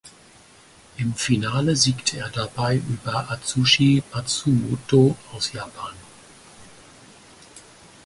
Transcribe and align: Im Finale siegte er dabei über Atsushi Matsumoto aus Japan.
Im 0.97 1.13
Finale 1.13 1.75
siegte 1.75 2.17
er 2.17 2.29
dabei 2.29 2.77
über 2.77 3.29
Atsushi 3.29 4.01
Matsumoto 4.11 5.15
aus 5.31 5.53
Japan. 5.53 5.93